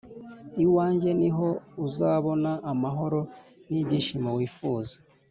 iwanjye 0.63 1.09
niho 1.19 1.47
uzabona 1.87 2.51
amahoro 2.71 3.19
n’ibyishimo 3.69 4.29
wifuza. 4.37 4.95